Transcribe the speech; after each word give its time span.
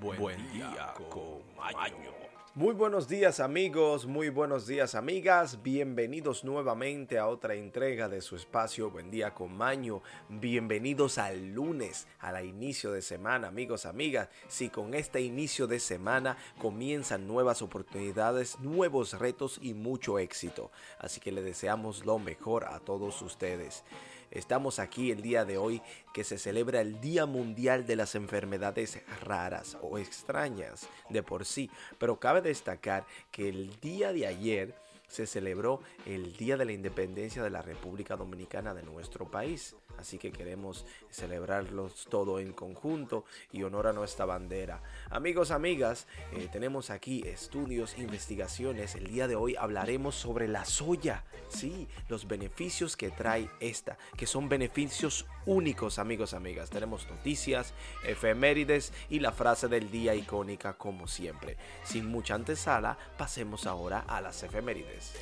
Buen, 0.00 0.52
día, 0.52 0.92
con 1.08 1.40
Maño. 1.56 2.12
Muy 2.54 2.74
buenos 2.74 3.08
días 3.08 3.40
amigos, 3.40 4.06
muy 4.06 4.28
buenos 4.30 4.66
días 4.66 4.94
amigas, 4.94 5.62
bienvenidos 5.62 6.44
nuevamente 6.44 7.18
a 7.18 7.28
otra 7.28 7.54
entrega 7.54 8.08
de 8.08 8.22
su 8.22 8.34
espacio 8.34 8.90
Buen 8.90 9.10
día 9.10 9.34
con 9.34 9.54
Maño, 9.56 10.02
bienvenidos 10.28 11.18
al 11.18 11.52
lunes, 11.52 12.06
al 12.18 12.44
inicio 12.44 12.92
de 12.92 13.02
semana 13.02 13.48
amigos, 13.48 13.84
amigas, 13.84 14.28
si 14.48 14.70
con 14.70 14.94
este 14.94 15.20
inicio 15.20 15.66
de 15.66 15.80
semana 15.80 16.38
comienzan 16.58 17.26
nuevas 17.26 17.60
oportunidades, 17.60 18.58
nuevos 18.60 19.18
retos 19.18 19.58
y 19.60 19.74
mucho 19.74 20.18
éxito, 20.18 20.70
así 20.98 21.20
que 21.20 21.32
le 21.32 21.42
deseamos 21.42 22.06
lo 22.06 22.18
mejor 22.18 22.64
a 22.64 22.80
todos 22.80 23.20
ustedes. 23.22 23.84
Estamos 24.30 24.78
aquí 24.78 25.10
el 25.10 25.22
día 25.22 25.44
de 25.44 25.58
hoy 25.58 25.82
que 26.12 26.24
se 26.24 26.38
celebra 26.38 26.80
el 26.80 27.00
Día 27.00 27.26
Mundial 27.26 27.86
de 27.86 27.96
las 27.96 28.14
Enfermedades 28.14 29.00
Raras 29.22 29.76
o 29.80 29.98
Extrañas 29.98 30.88
de 31.08 31.22
por 31.22 31.44
sí, 31.44 31.70
pero 31.98 32.18
cabe 32.18 32.40
destacar 32.40 33.06
que 33.30 33.48
el 33.48 33.78
día 33.80 34.12
de 34.12 34.26
ayer 34.26 34.85
se 35.08 35.26
celebró 35.26 35.80
el 36.04 36.36
Día 36.36 36.56
de 36.56 36.64
la 36.64 36.72
Independencia 36.72 37.42
de 37.42 37.50
la 37.50 37.62
República 37.62 38.16
Dominicana 38.16 38.74
de 38.74 38.82
nuestro 38.82 39.30
país. 39.30 39.76
Así 39.98 40.18
que 40.18 40.30
queremos 40.30 40.84
celebrarlos 41.10 42.06
todo 42.10 42.38
en 42.38 42.52
conjunto 42.52 43.24
y 43.52 43.62
honor 43.62 43.86
a 43.86 43.92
nuestra 43.92 44.26
bandera. 44.26 44.82
Amigos, 45.10 45.50
amigas, 45.50 46.06
eh, 46.32 46.48
tenemos 46.52 46.90
aquí 46.90 47.22
estudios, 47.26 47.96
investigaciones. 47.98 48.94
El 48.94 49.06
día 49.06 49.26
de 49.26 49.36
hoy 49.36 49.56
hablaremos 49.56 50.14
sobre 50.14 50.48
la 50.48 50.64
soya. 50.64 51.24
Sí, 51.48 51.88
los 52.08 52.28
beneficios 52.28 52.96
que 52.96 53.10
trae 53.10 53.48
esta, 53.60 53.96
que 54.16 54.26
son 54.26 54.48
beneficios 54.48 55.26
únicos, 55.46 55.98
amigos, 55.98 56.34
amigas. 56.34 56.70
Tenemos 56.70 57.08
noticias, 57.08 57.72
efemérides 58.04 58.92
y 59.08 59.20
la 59.20 59.32
frase 59.32 59.68
del 59.68 59.90
día 59.90 60.14
icónica 60.14 60.74
como 60.74 61.08
siempre. 61.08 61.56
Sin 61.84 62.06
mucha 62.06 62.34
antesala, 62.34 62.98
pasemos 63.16 63.66
ahora 63.66 64.00
a 64.00 64.20
las 64.20 64.42
efemérides. 64.42 65.14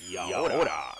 Y 0.00 0.16
ahora, 0.16 0.94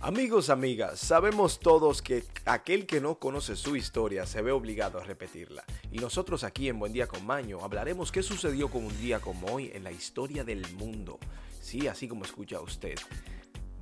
Amigos, 0.00 0.50
amigas, 0.50 1.00
sabemos 1.00 1.58
todos 1.58 2.02
que 2.02 2.22
aquel 2.44 2.86
que 2.86 3.00
no 3.00 3.18
conoce 3.18 3.56
su 3.56 3.76
historia 3.76 4.26
se 4.26 4.42
ve 4.42 4.52
obligado 4.52 4.98
a 4.98 5.04
repetirla. 5.04 5.64
Y 5.90 5.98
nosotros 5.98 6.44
aquí 6.44 6.68
en 6.68 6.78
Buen 6.78 6.92
Día 6.92 7.06
con 7.06 7.24
Maño 7.24 7.64
hablaremos 7.64 8.12
qué 8.12 8.22
sucedió 8.22 8.68
con 8.68 8.84
un 8.84 9.00
día 9.00 9.20
como 9.20 9.46
hoy 9.46 9.70
en 9.74 9.84
la 9.84 9.90
historia 9.90 10.44
del 10.44 10.70
mundo. 10.74 11.18
Sí, 11.60 11.88
así 11.88 12.08
como 12.08 12.24
escucha 12.24 12.60
usted. 12.60 12.96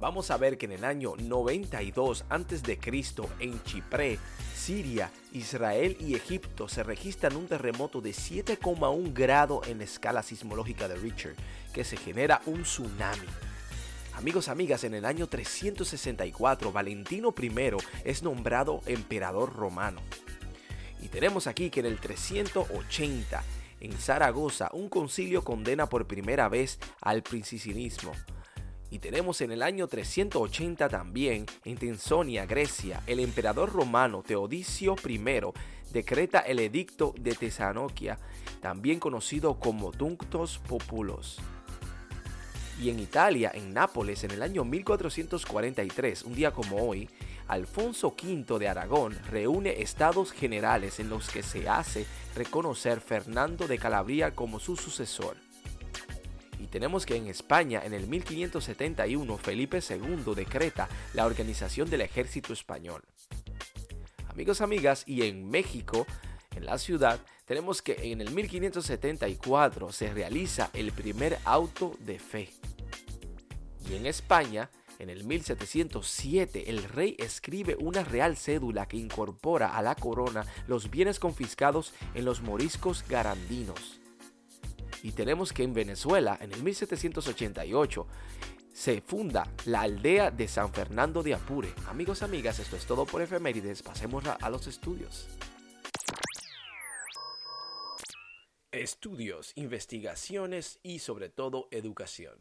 Vamos 0.01 0.31
a 0.31 0.37
ver 0.37 0.59
que 0.59 0.67
en 0.67 0.73
el 0.73 0.85
año 0.85 1.15
92 1.17 2.25
a.C. 2.29 2.79
en 3.39 3.63
Chipre, 3.63 4.19
Siria, 4.55 5.11
Israel 5.33 5.97
y 6.01 6.15
Egipto 6.15 6.69
se 6.69 6.83
registran 6.83 7.37
un 7.37 7.47
terremoto 7.47 8.01
de 8.01 8.11
7,1 8.11 9.15
grado 9.15 9.63
en 9.67 9.79
la 9.79 9.85
escala 9.85 10.23
sismológica 10.23 10.89
de 10.89 10.97
Richter, 10.97 11.37
que 11.73 11.85
se 11.85 11.97
genera 11.97 12.43
un 12.47 12.65
tsunami. 12.65 13.27
Amigos, 14.15 14.49
amigas, 14.49 14.85
en 14.85 14.95
el 14.95 15.05
año 15.05 15.29
364 15.29 16.73
Valentino 16.73 17.35
I 17.41 17.53
es 18.05 18.23
nombrado 18.23 18.81
emperador 18.87 19.55
romano. 19.55 20.01
Y 21.01 21.09
tenemos 21.09 21.47
aquí 21.47 21.71
que 21.71 21.81
en 21.81 21.87
el 21.87 22.01
380 22.01 23.43
en 23.81 23.93
Zaragoza 23.93 24.71
un 24.73 24.89
concilio 24.89 25.45
condena 25.45 25.89
por 25.89 26.07
primera 26.07 26.49
vez 26.49 26.79
al 27.01 27.23
princisinismo 27.23 28.13
y 28.95 29.01
tenemos 29.01 29.41
en 29.41 29.51
el 29.51 29.65
año 29.65 29.89
380 29.89 30.89
también, 30.89 31.47
en 31.65 31.77
Tensonia, 31.77 32.47
Grecia, 32.47 33.03
el 33.09 33.19
emperador 33.19 33.73
romano 33.73 34.23
Teodicio 34.23 34.95
I 35.05 35.21
decreta 35.93 36.39
el 36.39 36.61
edicto 36.61 37.13
de 37.19 37.35
Tesanoquia, 37.35 38.21
también 38.63 39.01
conocido 39.01 39.59
como 39.59 39.91
Dunctos 39.91 40.59
Populos. 40.59 41.41
Y 42.81 42.91
en 42.91 43.01
Italia, 43.01 43.51
en 43.53 43.75
Nápoles, 43.75 44.23
en 44.23 44.31
el 44.31 44.43
año 44.43 44.65
1443, 44.65 46.23
un 46.23 46.37
día 46.37 46.53
como 46.53 46.77
hoy, 46.77 47.11
Alfonso 47.49 48.15
V 48.17 48.61
de 48.61 48.69
Aragón 48.69 49.19
reúne 49.29 49.83
estados 49.83 50.31
generales 50.31 51.01
en 51.01 51.09
los 51.09 51.29
que 51.29 51.43
se 51.43 51.69
hace 51.69 52.07
reconocer 52.37 53.01
Fernando 53.01 53.67
de 53.67 53.77
Calabria 53.77 54.37
como 54.37 54.61
su 54.61 54.77
sucesor. 54.77 55.44
Tenemos 56.75 57.07
que 57.07 57.15
en 57.15 57.29
España, 57.29 57.83
en 57.85 57.95
el 57.95 58.09
1571, 58.09 59.39
Felipe 59.39 59.79
II 59.79 60.35
decreta 60.35 60.89
la 61.13 61.25
organización 61.25 61.89
del 61.89 62.01
ejército 62.01 62.53
español. 62.53 63.05
Amigos, 64.29 64.61
amigas, 64.61 65.05
y 65.07 65.23
en 65.23 65.49
México, 65.49 66.05
en 66.57 66.67
la 66.67 66.79
ciudad, 66.79 67.21
tenemos 67.45 67.81
que 67.81 68.11
en 68.11 68.21
el 68.21 68.33
1574 68.33 69.93
se 69.93 70.13
realiza 70.13 70.71
el 70.73 70.91
primer 70.91 71.39
auto 71.45 71.95
de 72.01 72.19
fe. 72.19 72.51
Y 73.89 73.95
en 73.95 74.07
España, 74.07 74.69
en 74.99 75.11
el 75.11 75.23
1707, 75.23 76.71
el 76.71 76.83
rey 76.83 77.15
escribe 77.21 77.77
una 77.79 78.03
real 78.03 78.37
cédula 78.37 78.89
que 78.89 78.97
incorpora 78.97 79.77
a 79.77 79.83
la 79.83 79.95
corona 79.95 80.45
los 80.67 80.91
bienes 80.91 81.21
confiscados 81.21 81.95
en 82.17 82.25
los 82.25 82.43
moriscos 82.43 83.05
garandinos. 83.09 84.01
Y 85.05 85.13
tenemos 85.13 85.53
que 85.53 85.63
en 85.63 85.75
Venezuela, 85.75 86.39
en 86.41 86.51
el 86.51 86.63
1788, 86.63 88.07
se 88.73 89.03
funda 89.03 89.47
la 89.67 89.83
aldea 89.83 90.31
de 90.31 90.49
San 90.49 90.73
Fernando 90.73 91.23
de 91.23 91.35
Apure. 91.35 91.75
Amigos, 91.89 92.23
amigas, 92.23 92.59
esto 92.59 92.75
es 92.75 92.87
todo 92.87 93.05
por 93.05 93.21
efemérides. 93.21 93.83
Pasemos 93.83 94.25
a 94.27 94.49
los 94.49 94.67
estudios. 94.67 95.29
Estudios, 98.73 99.53
investigaciones 99.57 100.81
y 100.83 101.01
sobre 101.01 101.29
todo 101.29 101.69
educación. 101.71 102.39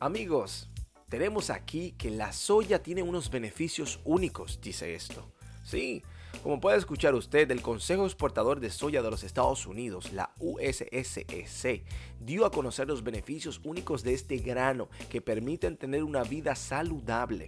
Amigos, 0.00 0.68
tenemos 1.08 1.50
aquí 1.50 1.92
que 1.92 2.10
la 2.10 2.32
soya 2.32 2.82
tiene 2.82 3.04
unos 3.04 3.30
beneficios 3.30 4.00
únicos, 4.02 4.60
dice 4.60 4.96
esto. 4.96 5.32
Sí, 5.72 6.02
como 6.42 6.60
puede 6.60 6.76
escuchar 6.76 7.14
usted, 7.14 7.50
el 7.50 7.62
Consejo 7.62 8.04
Exportador 8.04 8.60
de 8.60 8.68
Soya 8.68 9.00
de 9.00 9.10
los 9.10 9.24
Estados 9.24 9.66
Unidos, 9.66 10.12
la 10.12 10.34
USSEC, 10.38 11.86
dio 12.20 12.44
a 12.44 12.50
conocer 12.50 12.86
los 12.86 13.02
beneficios 13.02 13.58
únicos 13.64 14.02
de 14.02 14.12
este 14.12 14.36
grano 14.36 14.90
que 15.08 15.22
permiten 15.22 15.78
tener 15.78 16.04
una 16.04 16.24
vida 16.24 16.56
saludable. 16.56 17.46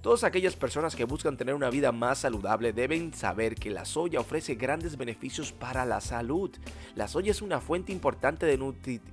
Todas 0.00 0.22
aquellas 0.22 0.54
personas 0.54 0.94
que 0.94 1.04
buscan 1.04 1.36
tener 1.36 1.56
una 1.56 1.70
vida 1.70 1.90
más 1.90 2.18
saludable 2.18 2.72
deben 2.72 3.12
saber 3.12 3.56
que 3.56 3.68
la 3.68 3.84
soya 3.84 4.20
ofrece 4.20 4.54
grandes 4.54 4.96
beneficios 4.96 5.50
para 5.52 5.84
la 5.84 6.00
salud. 6.00 6.52
La 6.94 7.08
soya 7.08 7.32
es 7.32 7.42
una 7.42 7.60
fuente 7.60 7.90
importante 7.90 8.46
de 8.46 8.58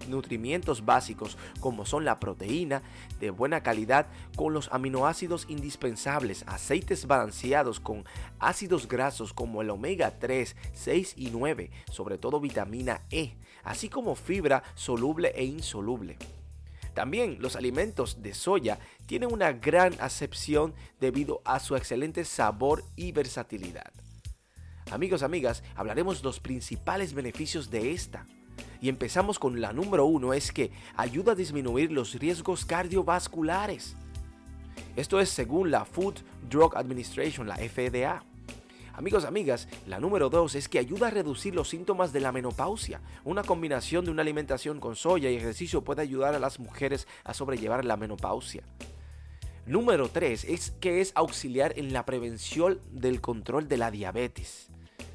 nutrimientos 0.07 0.85
básicos 0.85 1.39
como 1.59 1.87
son 1.87 2.05
la 2.05 2.19
proteína 2.19 2.83
de 3.19 3.31
buena 3.31 3.63
calidad 3.63 4.05
con 4.35 4.53
los 4.53 4.71
aminoácidos 4.71 5.47
indispensables, 5.49 6.43
aceites 6.45 7.07
balanceados 7.07 7.79
con 7.79 8.05
ácidos 8.37 8.87
grasos 8.87 9.33
como 9.33 9.63
el 9.63 9.71
omega 9.71 10.19
3, 10.19 10.55
6 10.73 11.15
y 11.17 11.31
9, 11.31 11.71
sobre 11.89 12.19
todo 12.19 12.39
vitamina 12.39 13.01
E, 13.09 13.33
así 13.63 13.89
como 13.89 14.13
fibra 14.15 14.61
soluble 14.75 15.33
e 15.35 15.45
insoluble. 15.45 16.19
También 16.95 17.37
los 17.41 17.57
alimentos 17.57 18.23
de 18.23 18.33
soya 18.33 18.79
tienen 19.05 19.31
una 19.31 19.51
gran 19.51 19.93
acepción 19.99 20.73
debido 20.99 21.41
a 21.43 21.59
su 21.59 21.75
excelente 21.75 22.23
sabor 22.23 22.85
y 22.95 23.11
versatilidad. 23.11 23.91
Amigos, 24.89 25.21
amigas, 25.21 25.61
hablaremos 25.75 26.23
los 26.23 26.39
principales 26.39 27.13
beneficios 27.13 27.69
de 27.69 27.91
esta. 27.91 28.25
Y 28.79 28.87
empezamos 28.87 29.39
con 29.39 29.59
la 29.59 29.73
número 29.73 30.05
uno, 30.05 30.33
es 30.33 30.53
que 30.53 30.71
ayuda 30.95 31.33
a 31.33 31.35
disminuir 31.35 31.91
los 31.91 32.13
riesgos 32.13 32.63
cardiovasculares. 32.63 33.97
Esto 34.95 35.19
es 35.19 35.29
según 35.29 35.71
la 35.71 35.83
Food 35.83 36.19
Drug 36.49 36.77
Administration, 36.77 37.45
la 37.45 37.57
FDA. 37.57 38.23
Amigos, 38.97 39.25
amigas, 39.25 39.67
la 39.87 39.99
número 39.99 40.29
2 40.29 40.55
es 40.55 40.69
que 40.69 40.79
ayuda 40.79 41.07
a 41.07 41.11
reducir 41.11 41.53
los 41.53 41.67
síntomas 41.67 42.13
de 42.13 42.21
la 42.21 42.31
menopausia. 42.31 43.01
Una 43.25 43.43
combinación 43.43 44.05
de 44.05 44.11
una 44.11 44.21
alimentación 44.21 44.79
con 44.79 44.95
soya 44.95 45.29
y 45.29 45.35
ejercicio 45.35 45.83
puede 45.83 46.01
ayudar 46.01 46.33
a 46.33 46.39
las 46.39 46.59
mujeres 46.59 47.05
a 47.25 47.33
sobrellevar 47.33 47.83
la 47.83 47.97
menopausia. 47.97 48.63
Número 49.65 50.07
3 50.07 50.45
es 50.45 50.71
que 50.79 51.01
es 51.01 51.11
auxiliar 51.15 51.77
en 51.77 51.91
la 51.91 52.05
prevención 52.05 52.79
del 52.89 53.19
control 53.19 53.67
de 53.67 53.77
la 53.77 53.91
diabetes. 53.91 54.67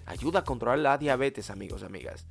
Ayuda 0.05 0.41
a 0.41 0.45
controlar 0.45 0.81
la 0.81 0.99
diabetes, 0.99 1.49
amigos, 1.49 1.83
amigas. 1.83 2.27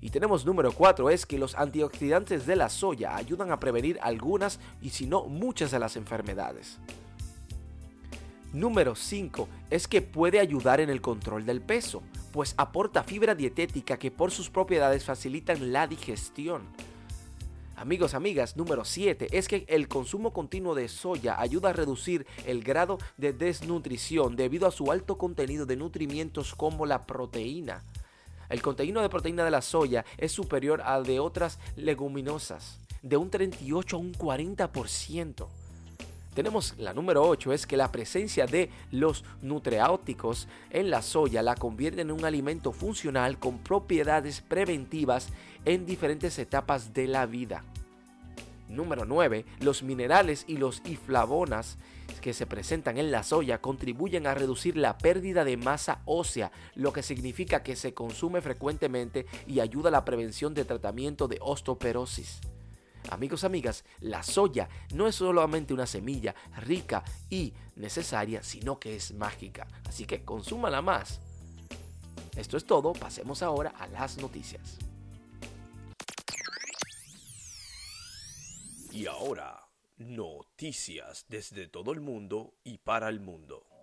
Y 0.00 0.10
tenemos 0.10 0.46
número 0.46 0.70
4, 0.70 1.10
es 1.10 1.26
que 1.26 1.38
los 1.38 1.56
antioxidantes 1.56 2.46
de 2.46 2.54
la 2.54 2.68
soya 2.68 3.16
ayudan 3.16 3.50
a 3.50 3.58
prevenir 3.58 3.98
algunas 4.00 4.60
y 4.80 4.90
si 4.90 5.06
no 5.06 5.24
muchas 5.24 5.72
de 5.72 5.80
las 5.80 5.96
enfermedades. 5.96 6.78
Número 8.54 8.94
5 8.94 9.48
es 9.68 9.88
que 9.88 10.00
puede 10.00 10.38
ayudar 10.38 10.80
en 10.80 10.88
el 10.88 11.00
control 11.00 11.44
del 11.44 11.60
peso, 11.60 12.04
pues 12.32 12.54
aporta 12.56 13.02
fibra 13.02 13.34
dietética 13.34 13.98
que 13.98 14.12
por 14.12 14.30
sus 14.30 14.48
propiedades 14.48 15.04
facilitan 15.04 15.72
la 15.72 15.88
digestión. 15.88 16.62
Amigos, 17.74 18.14
amigas, 18.14 18.56
número 18.56 18.84
7 18.84 19.36
es 19.36 19.48
que 19.48 19.64
el 19.66 19.88
consumo 19.88 20.32
continuo 20.32 20.76
de 20.76 20.86
soya 20.86 21.40
ayuda 21.40 21.70
a 21.70 21.72
reducir 21.72 22.28
el 22.46 22.62
grado 22.62 22.98
de 23.16 23.32
desnutrición 23.32 24.36
debido 24.36 24.68
a 24.68 24.70
su 24.70 24.92
alto 24.92 25.18
contenido 25.18 25.66
de 25.66 25.74
nutrimientos 25.74 26.54
como 26.54 26.86
la 26.86 27.06
proteína. 27.06 27.82
El 28.48 28.62
contenido 28.62 29.02
de 29.02 29.08
proteína 29.08 29.44
de 29.44 29.50
la 29.50 29.62
soya 29.62 30.04
es 30.16 30.30
superior 30.30 30.80
al 30.80 31.04
de 31.04 31.18
otras 31.18 31.58
leguminosas, 31.74 32.78
de 33.02 33.16
un 33.16 33.30
38 33.30 33.96
a 33.96 33.98
un 33.98 34.12
40%. 34.12 35.63
Tenemos 36.34 36.74
la 36.78 36.92
número 36.92 37.22
8, 37.22 37.52
es 37.52 37.66
que 37.66 37.76
la 37.76 37.92
presencia 37.92 38.46
de 38.46 38.68
los 38.90 39.24
nutriáuticos 39.40 40.48
en 40.70 40.90
la 40.90 41.00
soya 41.00 41.42
la 41.42 41.54
convierte 41.54 42.00
en 42.00 42.10
un 42.10 42.24
alimento 42.24 42.72
funcional 42.72 43.38
con 43.38 43.58
propiedades 43.58 44.40
preventivas 44.40 45.28
en 45.64 45.86
diferentes 45.86 46.38
etapas 46.40 46.92
de 46.92 47.06
la 47.06 47.26
vida. 47.26 47.62
Número 48.68 49.04
9. 49.04 49.44
Los 49.60 49.84
minerales 49.84 50.44
y 50.48 50.56
los 50.56 50.82
iflavonas 50.84 51.78
que 52.20 52.32
se 52.32 52.46
presentan 52.46 52.98
en 52.98 53.12
la 53.12 53.22
soya 53.22 53.60
contribuyen 53.60 54.26
a 54.26 54.34
reducir 54.34 54.76
la 54.76 54.98
pérdida 54.98 55.44
de 55.44 55.56
masa 55.56 56.00
ósea, 56.04 56.50
lo 56.74 56.92
que 56.92 57.02
significa 57.04 57.62
que 57.62 57.76
se 57.76 57.94
consume 57.94 58.40
frecuentemente 58.40 59.26
y 59.46 59.60
ayuda 59.60 59.90
a 59.90 59.92
la 59.92 60.04
prevención 60.04 60.52
de 60.54 60.64
tratamiento 60.64 61.28
de 61.28 61.38
osteoporosis. 61.40 62.40
Amigos, 63.10 63.44
amigas, 63.44 63.84
la 64.00 64.22
soya 64.22 64.68
no 64.94 65.06
es 65.06 65.14
solamente 65.16 65.74
una 65.74 65.86
semilla 65.86 66.34
rica 66.56 67.04
y 67.30 67.52
necesaria, 67.76 68.42
sino 68.42 68.78
que 68.78 68.96
es 68.96 69.12
mágica. 69.12 69.66
Así 69.86 70.04
que 70.04 70.24
consúmala 70.24 70.82
más. 70.82 71.20
Esto 72.36 72.56
es 72.56 72.64
todo, 72.64 72.92
pasemos 72.92 73.42
ahora 73.42 73.70
a 73.78 73.86
las 73.88 74.16
noticias. 74.18 74.78
Y 78.90 79.06
ahora, 79.06 79.68
noticias 79.98 81.26
desde 81.28 81.68
todo 81.68 81.92
el 81.92 82.00
mundo 82.00 82.54
y 82.64 82.78
para 82.78 83.08
el 83.08 83.20
mundo. 83.20 83.73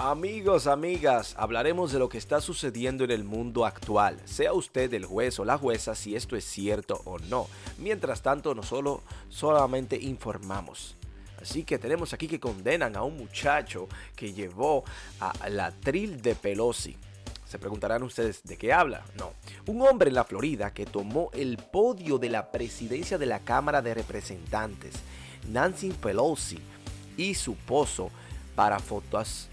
Amigos, 0.00 0.68
amigas, 0.68 1.34
hablaremos 1.36 1.90
de 1.90 1.98
lo 1.98 2.08
que 2.08 2.18
está 2.18 2.40
sucediendo 2.40 3.02
en 3.02 3.10
el 3.10 3.24
mundo 3.24 3.66
actual. 3.66 4.20
Sea 4.26 4.52
usted 4.52 4.94
el 4.94 5.04
juez 5.04 5.40
o 5.40 5.44
la 5.44 5.58
jueza 5.58 5.96
si 5.96 6.14
esto 6.14 6.36
es 6.36 6.44
cierto 6.44 7.00
o 7.04 7.18
no. 7.18 7.48
Mientras 7.78 8.22
tanto, 8.22 8.54
no 8.54 8.62
solo 8.62 9.02
solamente 9.28 9.96
informamos. 9.96 10.94
Así 11.42 11.64
que 11.64 11.80
tenemos 11.80 12.12
aquí 12.12 12.28
que 12.28 12.38
condenan 12.38 12.94
a 12.94 13.02
un 13.02 13.16
muchacho 13.16 13.88
que 14.14 14.32
llevó 14.32 14.84
a 15.18 15.48
la 15.48 15.72
tril 15.72 16.22
de 16.22 16.36
Pelosi. 16.36 16.96
Se 17.44 17.58
preguntarán 17.58 18.04
ustedes, 18.04 18.44
¿de 18.44 18.56
qué 18.56 18.72
habla? 18.72 19.04
No. 19.16 19.32
Un 19.66 19.82
hombre 19.82 20.10
en 20.10 20.14
la 20.14 20.22
Florida 20.22 20.72
que 20.72 20.86
tomó 20.86 21.30
el 21.32 21.56
podio 21.56 22.18
de 22.18 22.30
la 22.30 22.52
presidencia 22.52 23.18
de 23.18 23.26
la 23.26 23.40
Cámara 23.40 23.82
de 23.82 23.94
Representantes, 23.94 24.94
Nancy 25.48 25.90
Pelosi, 25.90 26.60
y 27.16 27.34
su 27.34 27.56
pozo 27.56 28.12
para 28.54 28.78
fotos 28.78 29.48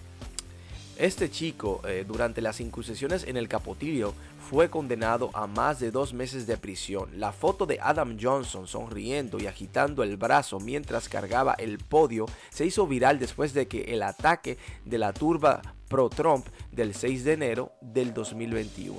este 0.98 1.30
chico, 1.30 1.82
eh, 1.88 2.06
durante 2.08 2.42
las 2.42 2.62
incusaciones 2.62 3.26
en 3.26 3.36
el 3.36 3.50
Capotillo, 3.50 4.14
fue 4.50 4.70
condenado 4.70 5.30
a 5.34 5.46
más 5.48 5.80
de 5.80 5.92
dos 5.92 6.14
meses 6.14 6.48
de 6.48 6.58
prisión. 6.58 7.10
La 7.20 7.32
foto 7.32 7.66
de 7.66 7.80
Adam 7.82 8.18
Johnson 8.20 8.68
sonriendo 8.68 9.40
y 9.40 9.48
agitando 9.48 10.04
el 10.04 10.16
brazo 10.18 10.60
mientras 10.60 11.10
cargaba 11.10 11.54
el 11.54 11.80
podio 11.80 12.28
se 12.50 12.66
hizo 12.66 12.88
viral 12.88 13.20
después 13.20 13.54
de 13.54 13.68
que 13.68 13.82
el 13.94 14.04
ataque 14.04 14.58
de 14.86 14.98
la 14.98 15.14
turba 15.14 15.62
pro-Trump 15.90 16.46
del 16.72 16.94
6 16.94 17.24
de 17.24 17.34
enero 17.34 17.72
del 17.82 18.14
2021. 18.14 18.98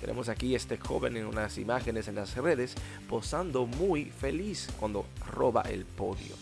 Tenemos 0.00 0.28
aquí 0.28 0.54
este 0.54 0.78
joven 0.78 1.16
en 1.16 1.26
unas 1.26 1.58
imágenes 1.58 2.08
en 2.08 2.14
las 2.14 2.36
redes 2.36 2.76
posando 3.08 3.66
muy 3.66 4.06
feliz 4.06 4.68
cuando 4.78 5.04
roba 5.32 5.62
el 5.62 5.84
podio. 5.84 6.34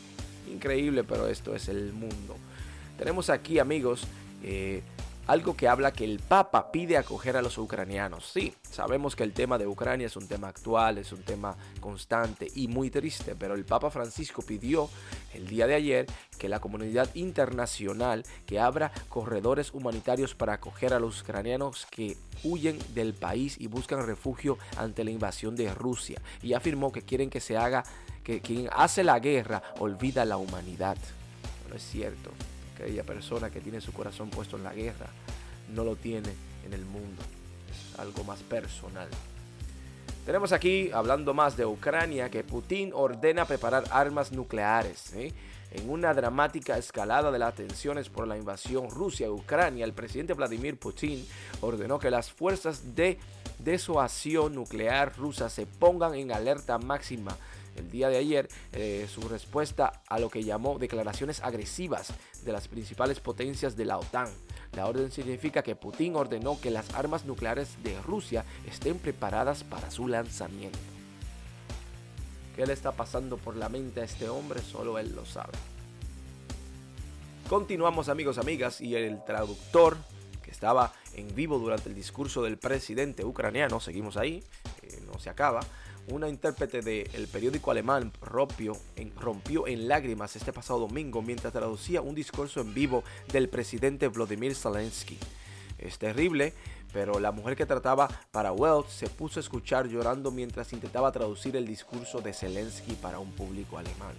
Increíble, 0.53 1.03
pero 1.03 1.27
esto 1.27 1.55
es 1.55 1.69
el 1.69 1.93
mundo. 1.93 2.37
Tenemos 2.99 3.31
aquí 3.31 3.59
amigos 3.59 4.07
eh, 4.43 4.83
algo 5.27 5.57
que 5.57 5.69
habla 5.69 5.93
que 5.93 6.05
el 6.05 6.21
Papa 6.21 6.71
pide 6.71 6.97
acoger 6.97 7.37
a 7.37 7.43
los 7.43 7.59
ucranianos. 7.59 8.25
Sí, 8.27 8.55
sabemos 8.71 9.17
que 9.17 9.25
el 9.25 9.33
tema 9.33 9.59
de 9.59 9.67
Ucrania 9.67 10.07
es 10.07 10.17
un 10.17 10.29
tema 10.29 10.49
actual, 10.49 10.99
es 10.99 11.13
un 11.13 11.23
tema 11.23 11.57
constante 11.81 12.49
y 12.55 12.69
muy 12.69 12.91
triste, 12.91 13.35
pero 13.35 13.55
el 13.55 13.65
Papa 13.65 13.91
Francisco 13.91 14.43
pidió 14.43 14.89
el 15.35 15.49
día 15.49 15.67
de 15.67 15.75
ayer 15.75 16.07
que 16.39 16.49
la 16.49 16.61
comunidad 16.61 17.13
internacional 17.15 18.25
que 18.47 18.61
abra 18.61 18.93
corredores 19.09 19.75
humanitarios 19.75 20.35
para 20.35 20.55
acoger 20.55 20.95
a 20.95 21.01
los 21.01 21.23
ucranianos 21.23 21.87
que 21.91 22.17
huyen 22.45 22.79
del 22.95 23.13
país 23.15 23.57
y 23.59 23.67
buscan 23.67 24.07
refugio 24.07 24.59
ante 24.77 25.03
la 25.03 25.11
invasión 25.11 25.57
de 25.57 25.75
Rusia. 25.75 26.21
Y 26.41 26.53
afirmó 26.53 26.93
que 26.93 27.03
quieren 27.03 27.31
que 27.31 27.41
se 27.41 27.57
haga, 27.57 27.85
que 28.23 28.41
quien 28.41 28.69
hace 28.73 29.03
la 29.03 29.19
guerra 29.19 29.63
olvida 29.81 30.25
la 30.25 30.37
humanidad. 30.37 30.97
No 31.69 31.75
es 31.75 31.83
cierto 31.83 32.31
aquella 32.85 33.05
persona 33.05 33.51
que 33.51 33.61
tiene 33.61 33.81
su 33.81 33.93
corazón 33.93 34.31
puesto 34.31 34.57
en 34.57 34.65
la 34.65 34.75
guerra 34.75 35.07
no 35.75 35.85
lo 35.85 35.97
tiene 35.97 36.31
en 36.65 36.73
el 36.73 36.85
mundo. 36.85 37.23
Es 37.71 37.99
algo 37.99 38.25
más 38.25 38.43
personal. 38.43 39.09
Tenemos 40.25 40.53
aquí, 40.53 40.91
hablando 40.93 41.35
más 41.35 41.57
de 41.57 41.67
Ucrania, 41.67 42.31
que 42.31 42.43
Putin 42.43 42.91
ordena 42.93 43.45
preparar 43.45 43.85
armas 43.91 44.33
nucleares. 44.33 45.13
En 45.15 45.91
una 45.91 46.15
dramática 46.15 46.79
escalada 46.79 47.31
de 47.31 47.39
las 47.39 47.55
tensiones 47.55 48.09
por 48.09 48.27
la 48.27 48.37
invasión 48.37 48.91
Rusia 48.91 49.29
a 49.29 49.31
Ucrania, 49.31 49.85
el 49.85 49.93
presidente 49.93 50.35
Vladimir 50.35 50.79
Putin 50.79 51.25
ordenó 51.61 51.99
que 51.99 52.11
las 52.11 52.33
fuerzas 52.33 52.97
de 52.97 53.19
desuasión 53.59 54.55
nuclear 54.55 55.17
rusa 55.17 55.49
se 55.49 55.67
pongan 55.67 56.15
en 56.15 56.33
alerta 56.33 56.79
máxima 56.79 57.37
el 57.77 57.91
día 57.91 58.09
de 58.09 58.17
ayer 58.17 58.49
eh, 58.73 59.07
su 59.13 59.23
respuesta 59.29 60.03
a 60.09 60.19
lo 60.19 60.31
que 60.31 60.45
llamó 60.45 60.79
declaraciones 60.79 61.41
agresivas 61.43 62.13
de 62.45 62.53
las 62.53 62.69
principales 62.69 63.21
potencias 63.21 63.77
de 63.77 63.85
la 63.85 63.99
OTAN. 63.99 64.29
La 64.73 64.87
orden 64.87 65.11
significa 65.11 65.63
que 65.63 65.77
Putin 65.77 66.17
ordenó 66.17 66.61
que 66.61 66.71
las 66.71 66.95
armas 66.95 67.25
nucleares 67.25 67.83
de 67.83 68.01
Rusia 68.03 68.45
estén 68.67 68.99
preparadas 68.99 69.65
para 69.65 69.91
su 69.91 70.09
lanzamiento. 70.09 70.79
¿Qué 72.55 72.67
le 72.67 72.73
está 72.73 72.93
pasando 72.93 73.37
por 73.37 73.57
la 73.57 73.69
mente 73.69 74.01
a 74.01 74.05
este 74.05 74.29
hombre? 74.29 74.61
Solo 74.63 74.99
él 74.99 75.15
lo 75.15 75.27
sabe. 75.27 75.53
Continuamos 77.49 78.09
amigos, 78.09 78.39
amigas, 78.39 78.81
y 78.81 78.97
el 78.97 79.23
traductor 79.25 79.97
que 80.43 80.51
estaba 80.51 80.93
en 81.15 81.35
vivo 81.35 81.59
durante 81.59 81.89
el 81.89 81.95
discurso 81.95 82.43
del 82.43 82.59
presidente 82.59 83.25
ucraniano, 83.25 83.79
seguimos 83.79 84.17
ahí, 84.17 84.43
eh, 84.83 85.01
no 85.07 85.19
se 85.19 85.31
acaba, 85.31 85.61
una 86.09 86.29
intérprete 86.29 86.83
del 86.83 87.27
periódico 87.29 87.71
alemán 87.71 88.13
rompió 88.21 88.77
en, 88.95 89.15
rompió 89.17 89.67
en 89.67 89.89
lágrimas 89.89 90.37
este 90.37 90.53
pasado 90.53 90.81
domingo 90.81 91.23
mientras 91.23 91.53
traducía 91.53 92.01
un 92.01 92.15
discurso 92.15 92.61
en 92.61 92.75
vivo 92.75 93.03
del 93.33 93.49
presidente 93.49 94.09
Vladimir 94.09 94.55
Zelensky. 94.55 95.19
Es 95.79 95.99
terrible, 95.99 96.55
pero 96.93 97.19
la 97.19 97.33
mujer 97.33 97.57
que 97.57 97.67
trataba 97.67 98.09
para 98.31 98.53
Welt 98.53 98.89
se 98.89 99.09
puso 99.09 99.41
a 99.41 99.43
escuchar 99.43 99.89
llorando 99.89 100.31
mientras 100.31 100.73
intentaba 100.73 101.13
traducir 101.13 101.57
el 101.57 101.67
discurso 101.67 102.21
de 102.21 102.33
Zelensky 102.33 102.95
para 102.95 103.19
un 103.19 103.33
público 103.33 103.77
alemán. 103.77 104.15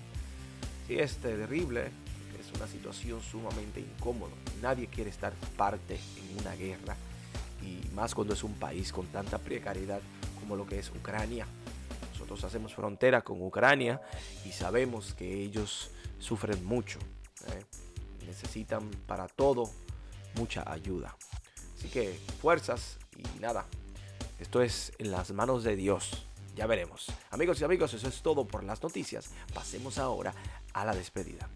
Sí, 0.88 1.00
es 1.00 1.18
terrible, 1.18 1.86
es 2.40 2.56
una 2.56 2.68
situación 2.68 3.22
sumamente 3.22 3.80
incómoda. 3.80 4.34
Nadie 4.62 4.88
quiere 4.88 5.10
estar 5.10 5.34
parte 5.56 5.96
en 5.96 6.40
una 6.40 6.56
guerra 6.56 6.96
y 7.62 7.94
más 7.96 8.14
cuando 8.14 8.34
es 8.34 8.44
un 8.44 8.54
país 8.54 8.92
con 8.92 9.08
tanta 9.08 9.38
precariedad 9.38 10.02
como 10.40 10.56
lo 10.56 10.68
que 10.68 10.80
es 10.80 10.90
Ucrania. 10.90 11.48
Nosotros 12.18 12.44
hacemos 12.46 12.74
frontera 12.74 13.22
con 13.22 13.40
Ucrania 13.44 14.02
y 14.44 14.52
sabemos 14.52 15.14
que 15.14 15.44
ellos 15.44 15.92
sufren 16.18 16.66
mucho. 16.66 16.98
¿eh? 17.54 17.64
Necesitan 18.26 18.90
para 19.06 19.28
todo 19.28 19.70
mucha 20.34 20.64
ayuda. 20.68 21.16
Así 21.78 21.90
que 21.90 22.20
fuerzas 22.42 22.98
y 23.16 23.40
nada. 23.40 23.66
Esto 24.40 24.64
es 24.64 24.94
en 24.98 25.12
las 25.12 25.32
manos 25.32 25.64
de 25.64 25.76
Dios. 25.76 26.26
Ya 26.56 26.66
veremos. 26.66 27.06
Amigos 27.30 27.62
y 27.62 27.66
amigos, 27.66 27.94
eso 27.94 28.08
es 28.08 28.24
todo 28.24 28.48
por 28.48 28.64
las 28.64 28.82
noticias. 28.82 29.30
Pasemos 29.54 30.00
ahora 30.00 30.34
a 30.74 30.86
la 30.86 30.96
despedida. 30.96 31.48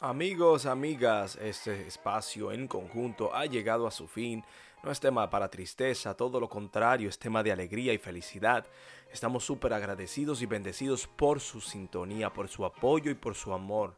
Amigos, 0.00 0.66
amigas, 0.66 1.34
este 1.42 1.88
espacio 1.88 2.52
en 2.52 2.68
conjunto 2.68 3.34
ha 3.34 3.46
llegado 3.46 3.84
a 3.84 3.90
su 3.90 4.06
fin. 4.06 4.44
No 4.84 4.92
es 4.92 5.00
tema 5.00 5.28
para 5.28 5.50
tristeza, 5.50 6.14
todo 6.14 6.38
lo 6.38 6.48
contrario, 6.48 7.08
es 7.08 7.18
tema 7.18 7.42
de 7.42 7.50
alegría 7.50 7.92
y 7.92 7.98
felicidad. 7.98 8.64
Estamos 9.12 9.44
súper 9.44 9.72
agradecidos 9.72 10.40
y 10.40 10.46
bendecidos 10.46 11.08
por 11.08 11.40
su 11.40 11.60
sintonía, 11.60 12.32
por 12.32 12.46
su 12.46 12.64
apoyo 12.64 13.10
y 13.10 13.16
por 13.16 13.34
su 13.34 13.52
amor. 13.52 13.96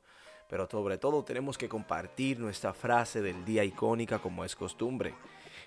Pero 0.48 0.66
sobre 0.70 0.96
todo 0.96 1.22
tenemos 1.22 1.58
que 1.58 1.68
compartir 1.68 2.40
nuestra 2.40 2.72
frase 2.72 3.20
del 3.20 3.44
día 3.44 3.62
icónica 3.62 4.20
como 4.20 4.46
es 4.46 4.56
costumbre. 4.56 5.12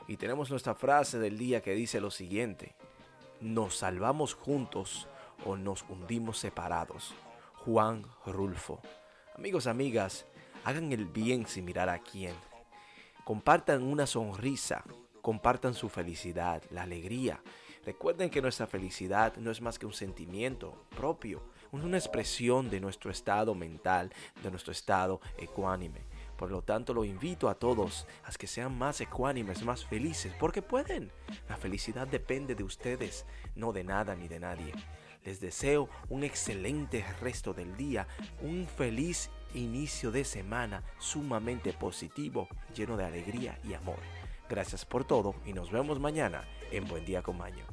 Y 0.08 0.18
tenemos 0.18 0.50
nuestra 0.50 0.74
frase 0.74 1.20
del 1.20 1.38
día 1.38 1.62
que 1.62 1.76
dice 1.76 2.02
lo 2.02 2.10
siguiente. 2.10 2.74
Nos 3.40 3.78
salvamos 3.78 4.34
juntos 4.34 5.08
o 5.46 5.58
nos 5.58 5.86
hundimos 5.88 6.40
separados. 6.40 7.14
Juan 7.54 8.04
Rulfo. 8.26 8.82
Amigos, 9.36 9.66
amigas, 9.66 10.28
hagan 10.64 10.92
el 10.92 11.06
bien 11.06 11.48
sin 11.48 11.66
mirar 11.66 11.90
a 11.90 11.98
quién. 11.98 12.36
Compartan 13.24 13.82
una 13.82 14.06
sonrisa, 14.06 14.84
compartan 15.24 15.74
su 15.74 15.90
felicidad, 15.90 16.62
la 16.70 16.84
alegría. 16.84 17.42
Recuerden 17.84 18.30
que 18.30 18.44
nuestra 18.44 18.68
felicidad 18.68 19.36
no 19.38 19.50
es 19.50 19.60
más 19.60 19.80
que 19.80 19.88
un 19.88 19.94
sentimiento 19.94 20.86
propio, 20.96 21.42
una 21.72 21.98
expresión 21.98 22.70
de 22.70 22.80
nuestro 22.80 23.10
estado 23.10 23.56
mental, 23.56 24.14
de 24.44 24.52
nuestro 24.52 24.72
estado 24.72 25.20
ecuánime. 25.40 26.02
Por 26.38 26.52
lo 26.52 26.62
tanto, 26.62 26.94
lo 26.94 27.04
invito 27.04 27.50
a 27.50 27.56
todos 27.56 28.06
a 28.24 28.32
que 28.34 28.46
sean 28.46 28.78
más 28.78 29.02
ecuánimes, 29.02 29.64
más 29.64 29.84
felices, 29.84 30.34
porque 30.40 30.62
pueden. 30.62 31.12
La 31.50 31.58
felicidad 31.58 32.08
depende 32.08 32.54
de 32.54 32.64
ustedes, 32.64 33.26
no 33.56 33.74
de 33.74 33.84
nada 33.84 34.16
ni 34.16 34.28
de 34.28 34.40
nadie. 34.40 34.74
Les 35.26 35.40
deseo 35.40 35.90
un 36.10 36.24
excelente 36.24 37.06
resto 37.22 37.54
del 37.54 37.78
día, 37.78 38.08
un 38.42 38.68
feliz 38.68 39.30
inicio 39.54 40.12
de 40.12 40.26
semana 40.26 40.84
sumamente 41.00 41.72
positivo, 41.72 42.48
lleno 42.76 42.98
de 42.98 43.06
alegría 43.06 43.58
y 43.64 43.74
amor. 43.74 44.00
Gracias 44.50 44.86
por 44.86 45.06
todo 45.06 45.36
y 45.46 45.54
nos 45.54 45.72
vemos 45.72 46.00
mañana 46.00 46.44
en 46.72 46.86
Buen 46.86 47.06
Día 47.06 47.22
con 47.22 47.38
Maño. 47.38 47.73